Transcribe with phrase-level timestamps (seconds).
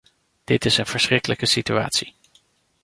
[0.43, 2.15] Dit is een verschrikkelijke situatie.